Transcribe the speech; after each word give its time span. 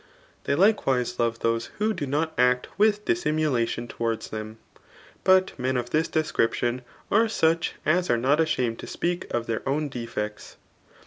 They 0.45 0.55
likewise 0.55 1.19
love 1.19 1.41
those 1.41 1.67
who 1.77 1.93
do 1.93 2.07
not 2.07 2.33
act 2.35 2.69
with 2.79 3.05
dissimulation• 3.05 3.85
toward 3.89 4.23
them; 4.23 4.57
but 5.23 5.53
men 5.59 5.77
of 5.77 5.91
this 5.91 6.07
descrqpdon 6.07 6.81
are 7.11 7.29
such 7.29 7.75
as 7.85 8.07
aieoot 8.07 8.23
a^amed 8.39 8.79
to 8.79 8.87
speak 8.87 9.31
of 9.31 9.45
their 9.45 9.61
own 9.69 9.89
defects. 9.89 10.57